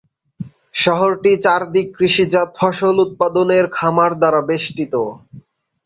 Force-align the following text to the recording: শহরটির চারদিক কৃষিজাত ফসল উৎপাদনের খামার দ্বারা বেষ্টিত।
শহরটির 0.75 1.37
চারদিক 1.45 1.87
কৃষিজাত 1.97 2.49
ফসল 2.57 2.95
উৎপাদনের 3.05 3.65
খামার 3.77 4.11
দ্বারা 4.19 4.41
বেষ্টিত। 4.49 4.93